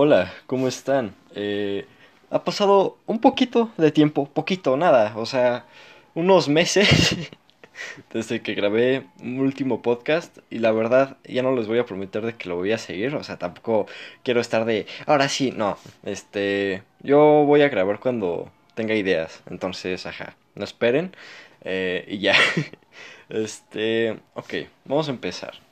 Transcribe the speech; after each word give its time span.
Hola, 0.00 0.32
¿cómo 0.46 0.68
están? 0.68 1.16
Eh, 1.34 1.84
ha 2.30 2.44
pasado 2.44 2.98
un 3.06 3.20
poquito 3.20 3.72
de 3.78 3.90
tiempo, 3.90 4.26
poquito, 4.32 4.76
nada, 4.76 5.12
o 5.16 5.26
sea, 5.26 5.66
unos 6.14 6.48
meses 6.48 7.16
desde 8.12 8.40
que 8.40 8.54
grabé 8.54 9.06
un 9.20 9.40
último 9.40 9.82
podcast 9.82 10.38
y 10.50 10.60
la 10.60 10.70
verdad 10.70 11.16
ya 11.24 11.42
no 11.42 11.52
les 11.52 11.66
voy 11.66 11.80
a 11.80 11.84
prometer 11.84 12.24
de 12.24 12.36
que 12.36 12.48
lo 12.48 12.54
voy 12.54 12.70
a 12.70 12.78
seguir, 12.78 13.12
o 13.16 13.24
sea, 13.24 13.40
tampoco 13.40 13.86
quiero 14.22 14.40
estar 14.40 14.64
de, 14.66 14.86
ahora 15.04 15.28
sí, 15.28 15.50
no, 15.50 15.76
este, 16.04 16.84
yo 17.00 17.42
voy 17.44 17.62
a 17.62 17.68
grabar 17.68 17.98
cuando 17.98 18.52
tenga 18.76 18.94
ideas, 18.94 19.42
entonces, 19.50 20.06
ajá, 20.06 20.36
no 20.54 20.62
esperen 20.62 21.16
eh, 21.62 22.04
y 22.06 22.18
ya, 22.18 22.36
este, 23.30 24.20
ok, 24.34 24.54
vamos 24.84 25.08
a 25.08 25.10
empezar. 25.10 25.67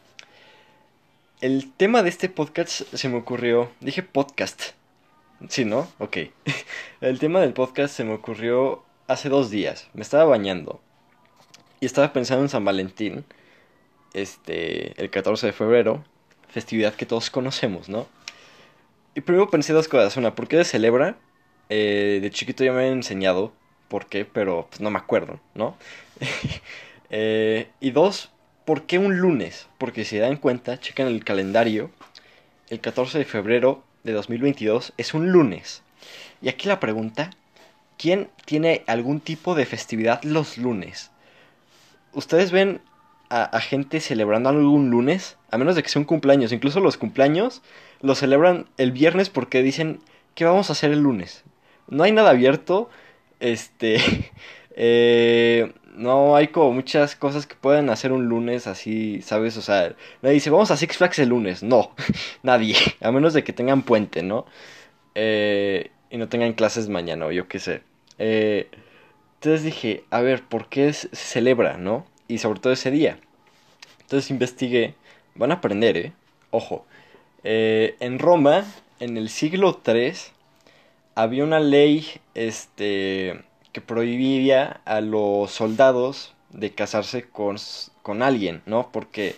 El 1.43 1.71
tema 1.71 2.03
de 2.03 2.09
este 2.09 2.31
podcast 2.31 2.71
se 2.95 3.09
me 3.11 3.19
ocurrió, 3.19 3.71
dije 3.81 4.03
podcast, 4.03 4.73
sí, 5.51 5.67
¿no? 5.67 5.87
Ok, 5.99 6.17
el 7.03 7.19
tema 7.19 7.41
del 7.41 7.53
podcast 7.53 7.95
se 7.95 8.05
me 8.05 8.15
ocurrió 8.15 8.83
hace 9.07 9.29
dos 9.29 9.51
días, 9.51 9.91
me 9.93 10.01
estaba 10.01 10.25
bañando 10.25 10.81
y 11.79 11.85
estaba 11.85 12.15
pensando 12.15 12.43
en 12.43 12.49
San 12.49 12.65
Valentín, 12.65 13.27
este, 14.15 14.99
el 14.99 15.11
14 15.11 15.49
de 15.49 15.53
febrero, 15.53 16.03
festividad 16.49 16.95
que 16.95 17.05
todos 17.05 17.29
conocemos, 17.29 17.91
¿no? 17.91 18.07
Y 19.15 19.21
primero 19.21 19.51
pensé 19.51 19.75
dos 19.75 19.89
cosas. 19.89 20.17
Una, 20.17 20.35
¿por 20.35 20.49
qué 20.49 20.57
se 20.57 20.65
celebra? 20.65 21.19
Eh, 21.69 22.19
de 22.23 22.31
chiquito 22.31 22.65
ya 22.65 22.73
me 22.73 22.87
han 22.87 22.93
enseñado 22.95 23.53
por 23.89 24.07
qué, 24.07 24.25
pero 24.25 24.69
pues 24.71 24.81
no 24.81 24.91
me 24.91 24.99
acuerdo, 24.99 25.39
¿no? 25.55 25.77
Eh, 27.09 27.69
y 27.79 27.93
dos, 27.93 28.33
¿por 28.67 28.83
qué 28.83 28.99
un 28.99 29.19
lunes? 29.19 29.69
Porque 29.79 30.05
si 30.05 30.19
dan 30.19 30.37
cuenta, 30.37 30.79
chequen 30.79 31.07
el 31.07 31.25
calendario, 31.25 31.91
el 32.69 32.81
14 32.81 33.17
de 33.17 33.25
febrero 33.25 33.83
de 34.03 34.13
2022 34.13 34.93
es 34.99 35.15
un 35.15 35.33
lunes. 35.33 35.83
Y 36.43 36.49
aquí 36.49 36.69
la 36.69 36.81
pregunta, 36.81 37.31
¿quién 37.97 38.29
tiene 38.45 38.83
algún 38.87 39.21
tipo 39.21 39.55
de 39.55 39.65
festividad 39.65 40.23
los 40.25 40.59
lunes? 40.59 41.13
¿Ustedes 42.13 42.51
ven 42.51 42.81
a, 43.31 43.61
gente 43.61 44.01
celebrando 44.01 44.49
algún 44.49 44.91
lunes? 44.91 45.37
A 45.51 45.59
menos 45.59 45.77
de 45.77 45.83
que 45.83 45.89
sea 45.89 46.01
un 46.01 46.07
cumpleaños. 46.07 46.53
Incluso 46.53 46.81
los 46.81 46.97
cumpleaños 46.97 47.63
los 48.03 48.19
celebran 48.19 48.67
el 48.79 48.91
viernes 48.91 49.31
porque 49.31 49.63
dicen, 49.63 50.01
¿qué 50.35 50.45
vamos 50.45 50.71
a 50.71 50.73
hacer 50.73 50.91
el 50.91 51.01
lunes? 51.01 51.45
No 51.89 52.03
hay 52.03 52.13
nada 52.13 52.31
abierto. 52.31 52.91
Este... 53.39 53.99
eh, 54.77 55.73
no 55.97 56.37
hay 56.37 56.49
como 56.49 56.73
muchas 56.73 57.17
cosas 57.17 57.47
que 57.47 57.55
pueden 57.55 57.91
hacer 57.91 58.13
un 58.13 58.27
lunes 58.27 58.67
así, 58.67 59.23
¿sabes? 59.23 59.57
O 59.57 59.63
sea, 59.63 59.95
nadie 60.23 60.35
dice, 60.35 60.51
vamos 60.51 60.71
a 60.71 60.77
Six 60.77 60.99
Flags 60.99 61.19
el 61.19 61.31
lunes. 61.31 61.63
No, 61.63 61.93
nadie. 62.43 62.77
A 63.01 63.11
menos 63.11 63.33
de 63.33 63.43
que 63.45 63.53
tengan 63.53 63.83
puente, 63.83 64.23
¿no? 64.23 64.47
Eh, 65.15 65.91
y 66.11 66.19
no 66.19 66.29
tengan 66.29 66.53
clases 66.53 66.89
mañana 66.89 67.27
o 67.27 67.33
yo 67.33 67.49
qué 67.49 67.59
sé. 67.59 67.83
Eh, 68.19 68.69
entonces 69.35 69.65
dije, 69.65 70.05
a 70.11 70.21
ver, 70.21 70.43
¿por 70.43 70.69
qué 70.69 70.93
se 70.93 71.09
celebra, 71.15 71.79
no? 71.79 72.07
Y 72.29 72.39
sobre 72.39 72.61
todo 72.61 72.73
ese 72.73 72.91
día. 72.91 73.19
Entonces 74.03 74.31
investigué. 74.31 74.95
Van 75.35 75.51
a 75.51 75.55
aprender, 75.55 75.97
¿eh? 75.97 76.13
Ojo. 76.51 76.87
Eh, 77.45 77.97
en 78.01 78.19
Roma, 78.19 78.65
en 79.01 79.17
el 79.17 79.29
siglo 79.29 79.81
III, 79.87 80.13
había 81.15 81.45
una 81.45 81.61
ley, 81.61 82.07
este 82.35 83.45
que 83.77 83.83
prohibía 83.83 84.81
a 84.87 85.03
los 85.03 85.51
soldados 85.51 86.33
de 86.49 86.73
casarse 86.73 87.29
con, 87.29 87.57
con 88.01 88.23
alguien, 88.23 88.63
¿no? 88.65 88.91
Porque 88.91 89.37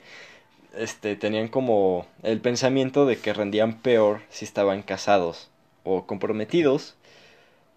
este, 0.77 1.17
tenían 1.17 1.49
como 1.49 2.07
el 2.23 2.41
pensamiento 2.41 3.05
de 3.05 3.19
que 3.19 3.33
rendían 3.33 3.81
peor 3.81 4.21
si 4.29 4.45
estaban 4.45 4.83
casados 4.83 5.51
o 5.83 6.07
comprometidos. 6.07 6.95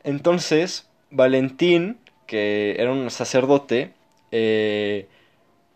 Entonces, 0.03 0.87
Valentín, 1.09 1.97
que 2.27 2.75
era 2.77 2.91
un 2.91 3.09
sacerdote, 3.09 3.93
eh, 4.31 5.07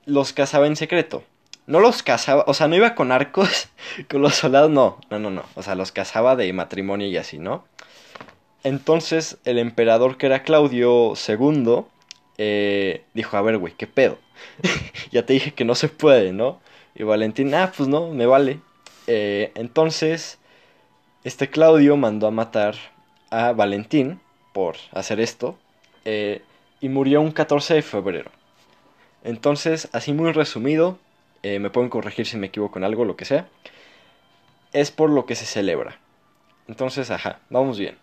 los 0.05 0.33
casaba 0.33 0.67
en 0.67 0.75
secreto. 0.75 1.23
No 1.65 1.79
los 1.79 2.03
casaba, 2.03 2.43
o 2.45 2.53
sea, 2.53 2.67
no 2.67 2.75
iba 2.75 2.93
con 2.93 3.11
arcos 3.11 3.69
con 4.07 4.21
los 4.21 4.35
soldados, 4.35 4.69
no, 4.69 4.99
no, 5.09 5.17
no, 5.17 5.31
no. 5.31 5.45
O 5.55 5.63
sea, 5.63 5.73
los 5.73 5.91
casaba 5.91 6.35
de 6.35 6.53
matrimonio 6.53 7.07
y 7.07 7.17
así, 7.17 7.39
¿no? 7.39 7.65
Entonces 8.65 9.37
el 9.45 9.59
emperador 9.59 10.17
que 10.17 10.25
era 10.25 10.41
Claudio 10.41 11.13
II 11.27 11.83
eh, 12.39 13.03
dijo, 13.13 13.37
a 13.37 13.43
ver, 13.43 13.59
güey, 13.59 13.73
¿qué 13.77 13.85
pedo? 13.85 14.17
ya 15.11 15.23
te 15.23 15.33
dije 15.33 15.53
que 15.53 15.65
no 15.65 15.75
se 15.75 15.87
puede, 15.87 16.33
¿no? 16.33 16.59
Y 16.95 17.03
Valentín, 17.03 17.53
ah, 17.53 17.71
pues 17.77 17.87
no, 17.87 18.09
me 18.09 18.25
vale. 18.25 18.59
Eh, 19.05 19.51
entonces, 19.53 20.39
este 21.23 21.47
Claudio 21.47 21.95
mandó 21.95 22.25
a 22.25 22.31
matar 22.31 22.73
a 23.29 23.51
Valentín 23.51 24.19
por 24.51 24.77
hacer 24.93 25.19
esto 25.19 25.59
eh, 26.03 26.41
y 26.81 26.89
murió 26.89 27.21
un 27.21 27.33
14 27.33 27.75
de 27.75 27.81
febrero. 27.83 28.31
Entonces, 29.23 29.89
así 29.91 30.11
muy 30.11 30.31
resumido, 30.31 30.97
me 31.43 31.69
pueden 31.69 31.91
corregir 31.91 32.25
si 32.25 32.37
me 32.37 32.47
equivoco 32.47 32.79
en 32.79 32.85
algo, 32.85 33.05
lo 33.05 33.15
que 33.15 33.25
sea, 33.25 33.47
es 34.73 34.89
por 34.89 35.11
lo 35.11 35.27
que 35.27 35.35
se 35.35 35.45
celebra. 35.45 35.99
Entonces, 36.67 37.11
ajá, 37.11 37.39
vamos 37.51 37.77
bien. 37.77 37.95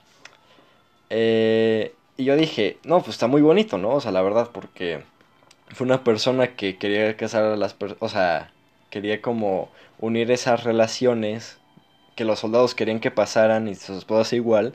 Eh, 1.15 1.95
y 2.17 2.25
yo 2.25 2.37
dije, 2.37 2.79
no, 2.85 3.01
pues 3.01 3.11
está 3.11 3.27
muy 3.27 3.43
bonito, 3.43 3.77
¿no? 3.77 3.91
O 3.91 4.01
sea, 4.01 4.13
la 4.13 4.23
verdad, 4.23 4.49
porque 4.51 5.03
fue 5.69 5.85
una 5.85 6.05
persona 6.05 6.57
que 6.57 6.79
quería 6.79 7.17
casar 7.19 7.45
a 7.45 7.57
las 7.57 7.75
personas, 7.75 8.03
o 8.03 8.09
sea, 8.09 8.51
quería 8.89 9.21
como 9.21 9.69
unir 9.99 10.31
esas 10.31 10.65
relaciones 10.65 11.59
que 12.17 12.25
los 12.25 12.39
soldados 12.39 12.75
querían 12.75 12.99
que 12.99 13.11
pasaran 13.11 13.69
y 13.69 13.75
sus 13.75 13.99
esposas 13.99 14.33
igual. 14.33 14.75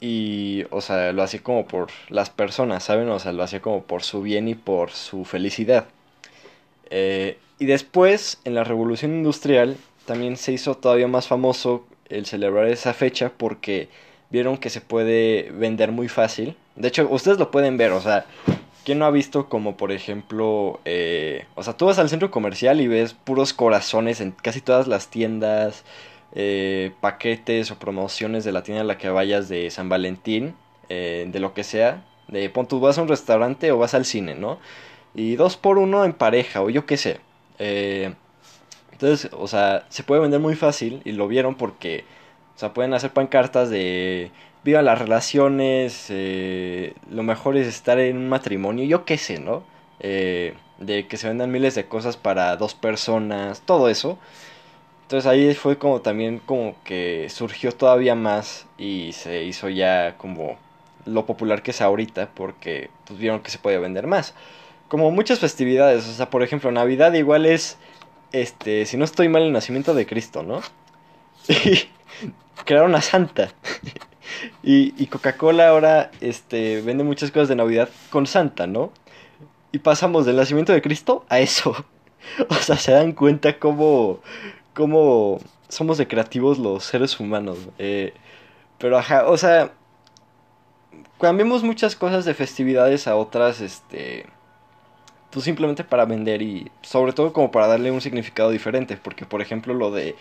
Y, 0.00 0.64
o 0.70 0.82
sea, 0.82 1.12
lo 1.12 1.22
hacía 1.22 1.42
como 1.42 1.66
por 1.66 1.88
las 2.10 2.28
personas, 2.28 2.84
¿saben? 2.84 3.08
O 3.08 3.18
sea, 3.18 3.32
lo 3.32 3.42
hacía 3.42 3.62
como 3.62 3.84
por 3.84 4.02
su 4.02 4.20
bien 4.20 4.46
y 4.46 4.54
por 4.54 4.90
su 4.90 5.24
felicidad. 5.24 5.86
Eh, 6.90 7.38
y 7.58 7.64
después, 7.66 8.40
en 8.44 8.54
la 8.54 8.64
revolución 8.64 9.12
industrial, 9.14 9.76
también 10.04 10.36
se 10.36 10.52
hizo 10.52 10.76
todavía 10.76 11.08
más 11.08 11.28
famoso 11.28 11.86
el 12.10 12.26
celebrar 12.26 12.66
esa 12.66 12.92
fecha 12.92 13.32
porque 13.36 13.88
vieron 14.30 14.56
que 14.56 14.70
se 14.70 14.80
puede 14.80 15.50
vender 15.52 15.92
muy 15.92 16.08
fácil. 16.08 16.56
De 16.76 16.88
hecho, 16.88 17.08
ustedes 17.10 17.38
lo 17.38 17.50
pueden 17.50 17.76
ver, 17.76 17.92
o 17.92 18.00
sea, 18.00 18.24
¿quién 18.84 18.98
no 18.98 19.04
ha 19.04 19.10
visto 19.10 19.48
como 19.48 19.76
por 19.76 19.92
ejemplo, 19.92 20.80
eh, 20.84 21.46
o 21.54 21.62
sea, 21.62 21.76
tú 21.76 21.86
vas 21.86 21.98
al 21.98 22.08
centro 22.08 22.30
comercial 22.30 22.80
y 22.80 22.88
ves 22.88 23.14
puros 23.14 23.52
corazones 23.52 24.20
en 24.20 24.32
casi 24.32 24.60
todas 24.60 24.86
las 24.86 25.08
tiendas, 25.08 25.84
eh, 26.34 26.92
paquetes 27.00 27.70
o 27.70 27.78
promociones 27.78 28.44
de 28.44 28.52
la 28.52 28.62
tienda 28.62 28.82
a 28.82 28.84
la 28.84 28.98
que 28.98 29.10
vayas 29.10 29.48
de 29.48 29.70
San 29.70 29.88
Valentín, 29.88 30.54
eh, 30.88 31.26
de 31.30 31.40
lo 31.40 31.54
que 31.54 31.64
sea, 31.64 32.04
de 32.28 32.48
pon 32.50 32.66
tú 32.66 32.80
vas 32.80 32.98
a 32.98 33.02
un 33.02 33.08
restaurante 33.08 33.72
o 33.72 33.78
vas 33.78 33.94
al 33.94 34.04
cine, 34.04 34.34
¿no? 34.34 34.58
Y 35.14 35.36
dos 35.36 35.56
por 35.56 35.78
uno 35.78 36.04
en 36.04 36.12
pareja 36.12 36.62
o 36.62 36.70
yo 36.70 36.86
qué 36.86 36.96
sé. 36.96 37.20
entonces, 38.92 39.30
o 39.32 39.46
sea, 39.48 39.86
se 39.88 40.02
puede 40.02 40.20
vender 40.22 40.40
muy 40.40 40.54
fácil 40.54 41.02
y 41.04 41.12
lo 41.12 41.28
vieron 41.28 41.54
porque 41.56 42.04
sea, 42.60 42.74
pueden 42.74 42.94
hacer 42.94 43.12
pancartas 43.12 43.70
de 43.70 44.30
viva 44.64 44.82
las 44.82 44.98
relaciones, 44.98 46.06
eh, 46.10 46.94
lo 47.10 47.22
mejor 47.22 47.56
es 47.56 47.66
estar 47.66 47.98
en 47.98 48.16
un 48.18 48.28
matrimonio, 48.28 48.84
yo 48.84 49.04
qué 49.04 49.18
sé, 49.18 49.38
¿no? 49.40 49.62
Eh, 50.00 50.54
de 50.78 51.06
que 51.06 51.16
se 51.16 51.28
vendan 51.28 51.50
miles 51.50 51.74
de 51.74 51.86
cosas 51.86 52.16
para 52.16 52.56
dos 52.56 52.74
personas, 52.74 53.62
todo 53.62 53.88
eso. 53.88 54.18
Entonces 55.02 55.26
ahí 55.26 55.54
fue 55.54 55.78
como 55.78 56.00
también 56.02 56.40
como 56.44 56.76
que 56.84 57.28
surgió 57.30 57.72
todavía 57.72 58.14
más 58.14 58.66
y 58.78 59.12
se 59.12 59.44
hizo 59.44 59.68
ya 59.68 60.16
como 60.18 60.56
lo 61.04 61.26
popular 61.26 61.62
que 61.62 61.72
es 61.72 61.80
ahorita 61.80 62.30
porque 62.34 62.90
pues 63.06 63.18
vieron 63.18 63.40
que 63.40 63.50
se 63.50 63.58
podía 63.58 63.78
vender 63.80 64.06
más. 64.06 64.34
Como 64.88 65.10
muchas 65.10 65.38
festividades, 65.40 66.06
o 66.08 66.12
sea, 66.12 66.30
por 66.30 66.42
ejemplo, 66.42 66.70
Navidad 66.72 67.12
igual 67.14 67.46
es, 67.46 67.78
este, 68.32 68.86
si 68.86 68.96
no 68.96 69.04
estoy 69.04 69.28
mal, 69.28 69.42
el 69.42 69.52
nacimiento 69.52 69.94
de 69.94 70.06
Cristo, 70.06 70.42
¿no? 70.42 70.60
crearon 72.64 72.94
a 72.94 73.00
Santa. 73.00 73.50
y, 74.62 75.06
Coca-Cola 75.06 75.68
ahora 75.68 76.10
este, 76.20 76.80
vende 76.82 77.04
muchas 77.04 77.30
cosas 77.30 77.48
de 77.48 77.56
Navidad 77.56 77.88
con 78.10 78.26
Santa, 78.26 78.66
¿no? 78.66 78.92
Y 79.72 79.78
pasamos 79.78 80.26
del 80.26 80.36
nacimiento 80.36 80.72
de 80.72 80.82
Cristo 80.82 81.24
a 81.28 81.40
eso. 81.40 81.84
o 82.48 82.54
sea, 82.54 82.76
se 82.76 82.92
dan 82.92 83.12
cuenta 83.12 83.58
cómo, 83.58 84.20
cómo 84.74 85.40
somos 85.68 85.98
de 85.98 86.08
creativos 86.08 86.58
los 86.58 86.84
seres 86.84 87.18
humanos. 87.20 87.58
Eh, 87.78 88.14
pero 88.78 88.98
ajá, 88.98 89.28
o 89.28 89.36
sea, 89.36 89.72
cambiamos 91.20 91.62
muchas 91.62 91.94
cosas 91.94 92.24
de 92.24 92.34
festividades 92.34 93.06
a 93.06 93.16
otras, 93.16 93.60
este, 93.60 94.26
pues 95.30 95.44
simplemente 95.44 95.84
para 95.84 96.04
vender 96.04 96.42
y 96.42 96.70
sobre 96.82 97.12
todo 97.12 97.32
como 97.32 97.50
para 97.50 97.68
darle 97.68 97.90
un 97.90 98.00
significado 98.00 98.50
diferente. 98.50 98.96
Porque, 98.96 99.26
por 99.26 99.42
ejemplo, 99.42 99.74
lo 99.74 99.90
de 99.90 100.16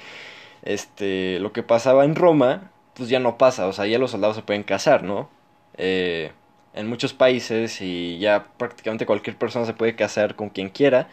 este, 0.64 1.40
lo 1.40 1.54
que 1.54 1.64
pasaba 1.64 2.06
en 2.06 2.16
Roma, 2.16 2.72
pues 2.94 3.10
ya 3.10 3.20
no 3.20 3.38
pasa, 3.38 3.68
o 3.68 3.74
sea, 3.74 3.86
ya 3.88 4.00
los 4.00 4.12
soldados 4.12 4.36
se 4.36 4.44
pueden 4.44 4.64
casar, 4.64 5.04
¿no? 5.04 5.30
Eh, 5.78 6.32
en 6.74 6.88
muchos 6.88 7.14
países 7.14 7.82
y 7.82 8.20
ya 8.20 8.48
prácticamente 8.58 9.06
cualquier 9.06 9.38
persona 9.38 9.66
se 9.66 9.74
puede 9.74 9.96
casar 9.96 10.36
con 10.36 10.50
quien 10.50 10.70
quiera. 10.70 11.10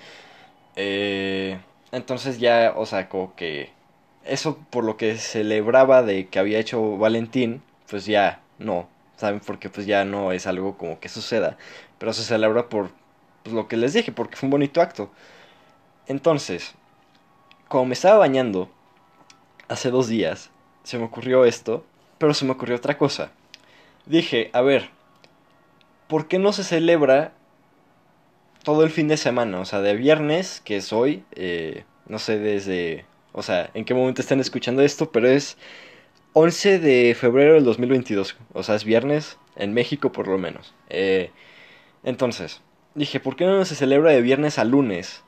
Eh, 0.76 1.58
entonces 1.92 2.38
ya, 2.38 2.74
o 2.76 2.86
sea, 2.86 3.08
como 3.08 3.34
que 3.36 3.70
eso 4.24 4.58
por 4.70 4.84
lo 4.84 4.96
que 4.96 5.16
celebraba 5.16 6.02
de 6.02 6.28
que 6.28 6.38
había 6.38 6.58
hecho 6.58 6.98
Valentín, 6.98 7.62
pues 7.88 8.06
ya 8.06 8.42
no, 8.58 8.88
¿saben? 9.16 9.40
Porque 9.40 9.70
pues 9.70 9.86
ya 9.86 10.04
no 10.04 10.32
es 10.32 10.46
algo 10.46 10.76
como 10.76 11.00
que 11.00 11.08
suceda, 11.08 11.56
pero 11.98 12.12
se 12.12 12.22
celebra 12.24 12.68
por 12.68 12.90
pues, 13.42 13.54
lo 13.54 13.68
que 13.68 13.76
les 13.76 13.92
dije, 13.94 14.12
porque 14.12 14.36
fue 14.36 14.48
un 14.48 14.50
bonito 14.50 14.80
acto. 14.82 15.10
Entonces, 16.08 16.74
como 17.68 17.86
me 17.86 17.94
estaba 17.94 18.18
bañando 18.18 18.70
hace 19.68 19.90
dos 19.90 20.08
días, 20.08 20.50
se 20.82 20.98
me 20.98 21.04
ocurrió 21.04 21.44
esto, 21.44 21.84
pero 22.18 22.34
se 22.34 22.44
me 22.44 22.52
ocurrió 22.52 22.76
otra 22.76 22.98
cosa. 22.98 23.32
Dije, 24.06 24.50
a 24.52 24.60
ver, 24.60 24.90
¿por 26.08 26.28
qué 26.28 26.38
no 26.38 26.52
se 26.52 26.64
celebra 26.64 27.32
todo 28.62 28.84
el 28.84 28.90
fin 28.90 29.08
de 29.08 29.16
semana? 29.16 29.60
O 29.60 29.64
sea, 29.64 29.80
de 29.80 29.96
viernes, 29.96 30.60
que 30.64 30.76
es 30.76 30.92
hoy, 30.92 31.24
eh, 31.32 31.84
no 32.08 32.18
sé 32.18 32.38
desde, 32.38 33.04
o 33.32 33.42
sea, 33.42 33.70
en 33.74 33.84
qué 33.84 33.94
momento 33.94 34.20
están 34.20 34.40
escuchando 34.40 34.82
esto, 34.82 35.10
pero 35.10 35.28
es 35.28 35.56
11 36.34 36.78
de 36.78 37.16
febrero 37.18 37.54
del 37.54 37.64
2022. 37.64 38.36
O 38.52 38.62
sea, 38.62 38.74
es 38.74 38.84
viernes 38.84 39.38
en 39.56 39.74
México 39.74 40.12
por 40.12 40.28
lo 40.28 40.38
menos. 40.38 40.74
Eh, 40.88 41.30
entonces, 42.04 42.62
dije, 42.94 43.20
¿por 43.20 43.36
qué 43.36 43.46
no 43.46 43.64
se 43.64 43.74
celebra 43.74 44.12
de 44.12 44.20
viernes 44.20 44.58
a 44.58 44.64
lunes 44.64 45.24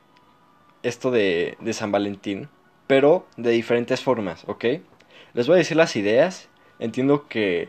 esto 0.83 1.11
de, 1.11 1.57
de 1.61 1.73
San 1.73 1.91
Valentín? 1.93 2.49
Pero 2.89 3.27
de 3.37 3.51
diferentes 3.51 4.01
formas, 4.01 4.43
¿ok? 4.49 4.65
Les 5.35 5.47
voy 5.47 5.55
a 5.55 5.59
decir 5.59 5.77
las 5.77 5.95
ideas. 5.95 6.49
Entiendo 6.81 7.29
que 7.29 7.69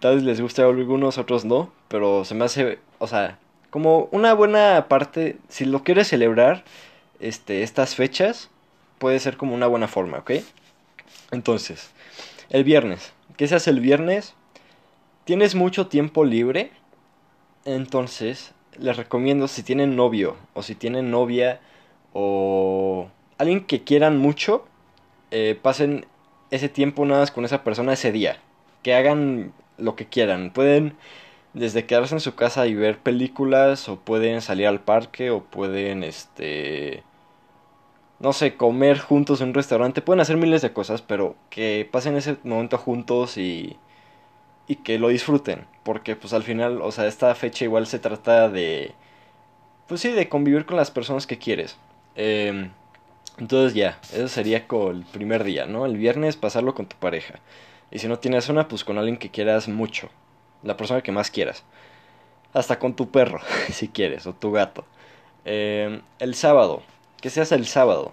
tal 0.00 0.16
vez 0.16 0.24
les 0.24 0.40
guste 0.40 0.62
a 0.62 0.64
algunos, 0.64 1.18
otros 1.18 1.44
no. 1.44 1.72
Pero 1.86 2.24
se 2.24 2.34
me 2.34 2.46
hace, 2.46 2.80
o 2.98 3.06
sea, 3.06 3.38
como 3.70 4.08
una 4.10 4.34
buena 4.34 4.86
parte. 4.88 5.36
Si 5.48 5.66
lo 5.66 5.84
quieres 5.84 6.08
celebrar, 6.08 6.64
este, 7.20 7.62
estas 7.62 7.94
fechas, 7.94 8.50
puede 8.98 9.20
ser 9.20 9.36
como 9.36 9.54
una 9.54 9.66
buena 9.66 9.88
forma, 9.88 10.18
¿ok? 10.18 10.32
Entonces, 11.30 11.90
el 12.48 12.64
viernes. 12.64 13.12
¿Qué 13.36 13.46
se 13.46 13.56
hace 13.56 13.70
el 13.70 13.80
viernes? 13.80 14.34
Tienes 15.24 15.54
mucho 15.54 15.88
tiempo 15.88 16.24
libre. 16.24 16.70
Entonces, 17.66 18.52
les 18.78 18.96
recomiendo 18.96 19.48
si 19.48 19.62
tienen 19.62 19.96
novio 19.96 20.36
o 20.54 20.62
si 20.62 20.74
tienen 20.74 21.10
novia 21.10 21.60
o 22.12 23.10
alguien 23.38 23.64
que 23.64 23.84
quieran 23.84 24.18
mucho, 24.18 24.66
eh, 25.30 25.58
pasen 25.60 26.06
ese 26.50 26.68
tiempo 26.68 27.04
nada 27.06 27.20
más 27.20 27.30
con 27.30 27.44
esa 27.44 27.64
persona 27.64 27.92
ese 27.94 28.12
día. 28.12 28.38
Que 28.82 28.94
hagan 28.94 29.52
lo 29.78 29.96
que 29.96 30.06
quieran. 30.06 30.52
Pueden 30.52 30.96
desde 31.54 31.86
quedarse 31.86 32.14
en 32.14 32.20
su 32.20 32.34
casa 32.34 32.66
y 32.66 32.74
ver 32.74 32.98
películas 32.98 33.88
o 33.88 33.98
pueden 33.98 34.42
salir 34.42 34.66
al 34.66 34.80
parque 34.80 35.30
o 35.30 35.42
pueden 35.44 36.04
este 36.04 37.02
no 38.18 38.32
sé, 38.32 38.56
comer 38.56 38.98
juntos 38.98 39.40
en 39.40 39.48
un 39.48 39.54
restaurante, 39.54 40.00
pueden 40.00 40.20
hacer 40.20 40.36
miles 40.38 40.62
de 40.62 40.72
cosas, 40.72 41.02
pero 41.02 41.36
que 41.50 41.86
pasen 41.90 42.16
ese 42.16 42.38
momento 42.44 42.78
juntos 42.78 43.36
y 43.38 43.76
y 44.68 44.76
que 44.76 44.98
lo 44.98 45.08
disfruten, 45.08 45.66
porque 45.84 46.16
pues 46.16 46.32
al 46.32 46.42
final, 46.42 46.82
o 46.82 46.90
sea, 46.92 47.06
esta 47.06 47.34
fecha 47.34 47.64
igual 47.64 47.86
se 47.86 47.98
trata 47.98 48.48
de 48.48 48.94
pues 49.88 50.00
sí, 50.00 50.10
de 50.12 50.28
convivir 50.28 50.66
con 50.66 50.76
las 50.76 50.90
personas 50.90 51.26
que 51.26 51.38
quieres. 51.38 51.78
Eh, 52.16 52.70
entonces 53.38 53.74
ya, 53.74 53.98
eso 54.12 54.28
sería 54.28 54.66
con 54.66 54.96
el 54.96 55.04
primer 55.04 55.44
día, 55.44 55.66
¿no? 55.66 55.84
El 55.84 55.96
viernes 55.96 56.36
pasarlo 56.36 56.74
con 56.74 56.86
tu 56.86 56.96
pareja. 56.96 57.40
Y 57.90 57.98
si 57.98 58.08
no 58.08 58.18
tienes 58.18 58.48
una, 58.48 58.68
pues 58.68 58.84
con 58.84 58.98
alguien 58.98 59.18
que 59.18 59.30
quieras 59.30 59.68
mucho. 59.68 60.08
La 60.62 60.76
persona 60.76 61.02
que 61.02 61.12
más 61.12 61.30
quieras. 61.30 61.64
Hasta 62.52 62.78
con 62.78 62.96
tu 62.96 63.10
perro, 63.10 63.40
si 63.70 63.88
quieres, 63.88 64.26
o 64.26 64.32
tu 64.32 64.52
gato. 64.52 64.84
Eh, 65.44 66.00
el 66.18 66.34
sábado. 66.34 66.82
¿Qué 67.20 67.30
se 67.30 67.40
hace 67.40 67.54
el 67.54 67.66
sábado? 67.66 68.12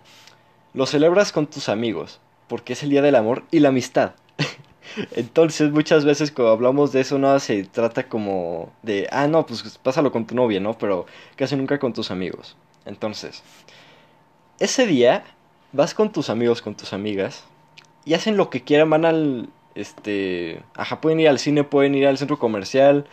Lo 0.74 0.86
celebras 0.86 1.32
con 1.32 1.48
tus 1.48 1.70
amigos, 1.70 2.20
porque 2.48 2.74
es 2.74 2.84
el 2.84 2.90
día 2.90 3.02
del 3.02 3.16
amor 3.16 3.44
y 3.52 3.60
la 3.60 3.70
amistad. 3.70 4.14
Entonces 5.16 5.72
muchas 5.72 6.04
veces 6.04 6.32
cuando 6.32 6.52
hablamos 6.52 6.92
de 6.92 7.02
eso 7.02 7.18
no 7.18 7.40
se 7.40 7.64
trata 7.64 8.10
como 8.10 8.74
de, 8.82 9.08
ah, 9.12 9.28
no, 9.28 9.46
pues 9.46 9.78
pásalo 9.82 10.12
con 10.12 10.28
tu 10.28 10.36
novia, 10.36 10.60
¿no? 10.60 10.78
Pero 10.78 11.06
casi 11.36 11.56
nunca 11.56 11.80
con 11.80 11.94
tus 11.94 12.12
amigos. 12.12 12.58
Entonces, 12.86 13.44
ese 14.60 14.88
día 14.88 15.24
vas 15.72 15.94
con 15.94 16.12
tus 16.12 16.30
amigos, 16.30 16.62
con 16.62 16.76
tus 16.76 16.94
amigas, 16.94 17.46
y 18.06 18.14
hacen 18.14 18.38
lo 18.38 18.50
que 18.50 18.64
quieran, 18.64 18.90
van 18.90 19.06
al, 19.06 19.50
este, 19.76 20.62
ajá, 20.76 21.02
pueden 21.02 21.20
ir 21.20 21.30
al 21.30 21.40
cine, 21.40 21.64
pueden 21.64 21.96
ir 21.96 22.08
al 22.08 22.18
centro 22.18 22.38
comercial, 22.38 23.06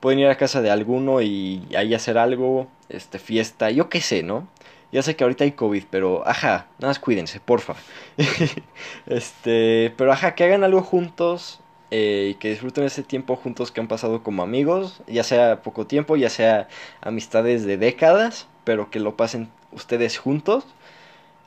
pueden 0.00 0.20
ir 0.20 0.28
a 0.28 0.36
casa 0.36 0.62
de 0.62 0.70
alguno 0.70 1.20
y 1.22 1.66
ahí 1.76 1.94
hacer 1.94 2.18
algo, 2.18 2.68
este, 2.88 3.18
fiesta, 3.18 3.70
yo 3.70 3.88
qué 3.88 4.00
sé, 4.00 4.22
¿no? 4.22 4.48
Ya 4.92 5.02
sé 5.02 5.16
que 5.16 5.24
ahorita 5.24 5.44
hay 5.44 5.52
COVID, 5.52 5.84
pero 5.90 6.26
ajá, 6.26 6.68
nada 6.78 6.90
más 6.90 6.98
cuídense, 6.98 7.40
porfa. 7.40 7.74
este, 9.06 9.92
pero 9.96 10.12
ajá, 10.12 10.34
que 10.34 10.44
hagan 10.44 10.64
algo 10.64 10.82
juntos 10.82 11.60
eh, 11.90 12.28
y 12.30 12.34
que 12.34 12.50
disfruten 12.50 12.84
ese 12.84 13.02
tiempo 13.02 13.36
juntos 13.36 13.72
que 13.72 13.80
han 13.80 13.88
pasado 13.88 14.22
como 14.22 14.42
amigos, 14.42 15.02
ya 15.06 15.24
sea 15.24 15.62
poco 15.62 15.86
tiempo, 15.86 16.16
ya 16.16 16.30
sea 16.30 16.68
amistades 17.00 17.64
de 17.64 17.76
décadas, 17.76 18.48
pero 18.64 18.90
que 18.90 19.00
lo 19.00 19.16
pasen 19.16 19.50
ustedes 19.72 20.18
juntos. 20.18 20.64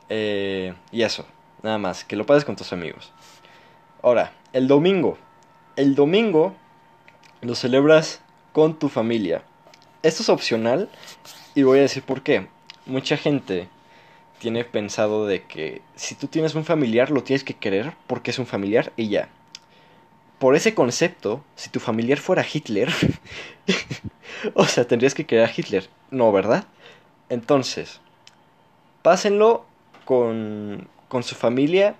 Eh, 0.09 0.73
y 0.91 1.03
eso, 1.03 1.25
nada 1.63 1.77
más, 1.77 2.03
que 2.03 2.15
lo 2.15 2.25
pases 2.25 2.45
con 2.45 2.55
tus 2.55 2.73
amigos. 2.73 3.11
Ahora, 4.01 4.33
el 4.53 4.67
domingo. 4.67 5.17
El 5.75 5.95
domingo 5.95 6.55
lo 7.41 7.55
celebras 7.55 8.21
con 8.53 8.77
tu 8.77 8.89
familia. 8.89 9.43
Esto 10.03 10.23
es 10.23 10.29
opcional 10.29 10.89
y 11.55 11.63
voy 11.63 11.79
a 11.79 11.83
decir 11.83 12.03
por 12.03 12.23
qué. 12.23 12.47
Mucha 12.85 13.17
gente 13.17 13.67
tiene 14.39 14.63
pensado 14.63 15.25
de 15.25 15.43
que 15.43 15.81
si 15.95 16.15
tú 16.15 16.27
tienes 16.27 16.55
un 16.55 16.65
familiar 16.65 17.11
lo 17.11 17.23
tienes 17.23 17.43
que 17.43 17.53
querer 17.53 17.93
porque 18.07 18.31
es 18.31 18.39
un 18.39 18.45
familiar 18.47 18.93
y 18.95 19.09
ya. 19.09 19.29
Por 20.39 20.55
ese 20.55 20.73
concepto, 20.73 21.43
si 21.55 21.69
tu 21.69 21.81
familiar 21.81 22.17
fuera 22.17 22.45
Hitler, 22.51 22.89
o 24.53 24.65
sea, 24.65 24.87
tendrías 24.87 25.13
que 25.13 25.25
querer 25.25 25.45
a 25.45 25.51
Hitler. 25.55 25.89
No, 26.11 26.31
¿verdad? 26.31 26.63
Entonces, 27.27 27.99
pásenlo 29.01 29.65
con, 30.05 30.87
con 31.07 31.23
su 31.23 31.35
familia. 31.35 31.95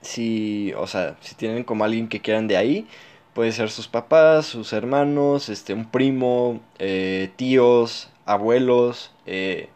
Si, 0.00 0.72
o 0.76 0.86
sea, 0.86 1.16
si 1.20 1.34
tienen 1.34 1.64
como 1.64 1.84
alguien 1.84 2.08
que 2.08 2.20
quieran 2.20 2.48
de 2.48 2.56
ahí, 2.56 2.86
puede 3.34 3.52
ser 3.52 3.70
sus 3.70 3.88
papás, 3.88 4.46
sus 4.46 4.72
hermanos, 4.72 5.48
este, 5.48 5.74
un 5.74 5.86
primo, 5.90 6.60
eh, 6.78 7.30
tíos, 7.36 8.10
abuelos, 8.26 9.12
eh, 9.26 9.68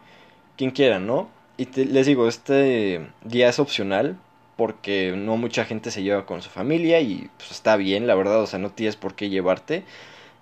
quien 0.57 0.71
quiera, 0.71 0.99
¿no? 0.99 1.29
Y 1.57 1.67
les 1.85 2.07
digo, 2.07 2.29
este 2.29 3.09
día 3.25 3.49
es 3.49 3.59
opcional 3.59 4.19
porque 4.57 5.15
no 5.17 5.37
mucha 5.37 5.65
gente 5.65 5.91
se 5.91 6.03
lleva 6.03 6.27
con 6.27 6.43
su 6.43 6.51
familia 6.51 7.01
y 7.01 7.31
pues, 7.39 7.51
está 7.51 7.77
bien, 7.77 8.07
la 8.07 8.15
verdad, 8.15 8.41
o 8.43 8.47
sea, 8.47 8.59
no 8.59 8.71
tienes 8.71 8.97
por 8.97 9.15
qué 9.15 9.29
llevarte, 9.29 9.85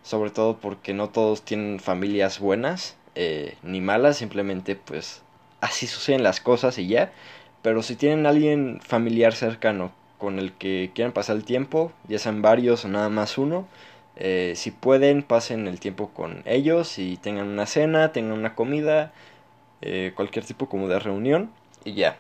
sobre 0.03 0.31
todo 0.31 0.57
porque 0.59 0.95
no 0.95 1.09
todos 1.11 1.43
tienen 1.43 1.81
familias 1.81 2.39
buenas 2.41 2.97
eh, 3.15 3.57
ni 3.63 3.81
malas, 3.81 4.17
simplemente 4.19 4.77
pues 4.77 5.23
así 5.65 5.87
suceden 5.87 6.23
las 6.23 6.41
cosas 6.41 6.79
y 6.79 6.87
ya, 6.87 7.11
pero 7.63 7.83
si 7.83 7.97
tienen 7.97 8.27
alguien 8.27 8.81
familiar 8.83 9.35
cercano 9.35 9.93
con 10.19 10.39
el 10.39 10.53
que 10.53 10.91
quieran 10.95 11.13
pasar 11.13 11.37
el 11.37 11.45
tiempo, 11.45 11.91
ya 12.07 12.19
sean 12.19 12.43
varios 12.43 12.85
o 12.85 12.89
nada 12.89 13.09
más 13.09 13.39
uno, 13.39 13.67
eh, 14.17 14.53
si 14.57 14.71
pueden, 14.71 15.23
pasen 15.23 15.67
el 15.67 15.81
tiempo 15.81 16.11
con 16.11 16.43
ellos 16.45 16.99
y 16.99 17.17
tengan 17.17 17.49
una 17.49 17.65
cena, 17.65 18.13
tengan 18.13 18.39
una 18.39 18.55
comida, 18.55 19.13
eh, 19.81 20.13
cualquier 20.15 20.45
tipo 20.45 20.69
como 20.69 20.87
de 20.87 20.99
reunión 20.99 21.51
y 21.83 21.95
ya. 21.95 22.19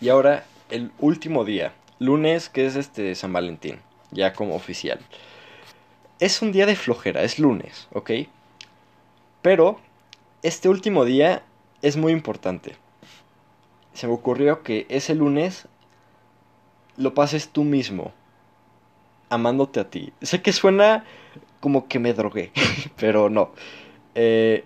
Y 0.00 0.10
ahora 0.10 0.44
el 0.68 0.92
último 0.98 1.46
día, 1.46 1.72
lunes, 1.98 2.50
que 2.50 2.66
es 2.66 2.76
este 2.76 3.14
San 3.14 3.32
Valentín, 3.32 3.78
ya 4.10 4.34
como 4.34 4.54
oficial. 4.54 5.00
Es 6.20 6.42
un 6.42 6.52
día 6.52 6.66
de 6.66 6.76
flojera, 6.76 7.22
es 7.22 7.38
lunes, 7.38 7.88
¿ok? 7.92 8.10
Pero 9.40 9.80
este 10.42 10.68
último 10.68 11.06
día 11.06 11.42
es 11.84 11.98
muy 11.98 12.12
importante. 12.12 12.76
Se 13.92 14.06
me 14.06 14.14
ocurrió 14.14 14.62
que 14.62 14.86
ese 14.88 15.14
lunes 15.14 15.68
lo 16.96 17.12
pases 17.12 17.50
tú 17.50 17.62
mismo, 17.62 18.12
amándote 19.28 19.80
a 19.80 19.90
ti. 19.90 20.12
Sé 20.22 20.40
que 20.40 20.52
suena 20.52 21.04
como 21.60 21.86
que 21.86 21.98
me 21.98 22.14
drogué, 22.14 22.52
pero 22.96 23.28
no. 23.28 23.50
Eh, 24.14 24.64